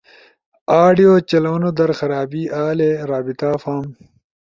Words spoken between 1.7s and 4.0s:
در خرابی آلی، رابطہ فارم